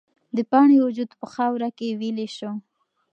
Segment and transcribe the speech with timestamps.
[0.35, 2.51] د پاڼې وجود په خاوره کې ویلې شو.